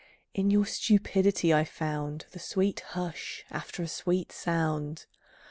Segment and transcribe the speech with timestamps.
[0.33, 5.05] In your stupidity I found The sweet hush after a sweet sound.